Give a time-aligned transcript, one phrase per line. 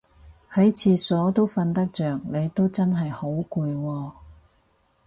[0.51, 4.11] 喺廁所都瞓得着你都真係好攰喎